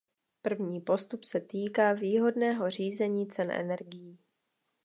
První 0.41 0.81
postup 0.81 1.23
se 1.23 1.41
týká 1.41 1.93
výhodného 1.93 2.69
řízení 2.69 3.27
cen 3.27 3.51
energií. 3.51 4.19